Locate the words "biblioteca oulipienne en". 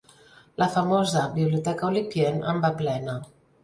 1.37-2.67